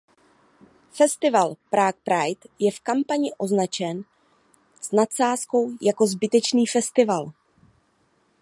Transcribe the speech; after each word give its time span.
Festival 0.99 1.57
Prague 1.69 1.99
Pride 2.03 2.49
je 2.59 2.71
v 2.73 2.79
kampani 2.81 3.33
označen 3.37 4.03
s 4.81 4.91
nadsázkou 4.91 5.71
jako 5.81 6.07
„Zbytečný 6.07 6.67
festival“. 6.67 7.31